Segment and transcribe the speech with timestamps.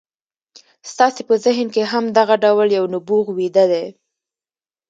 [0.91, 3.85] ستاسې په ذهن کې هم دغه ډول يو نبوغ ويده دی.